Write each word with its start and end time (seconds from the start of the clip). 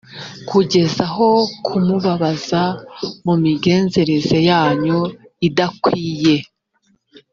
kugeza 0.49 1.03
aho 1.09 1.29
kumubabaza 1.65 2.63
mu 3.25 3.33
migenzereze 3.43 4.37
yanyu 4.49 4.99
idakwiye.» 5.47 6.35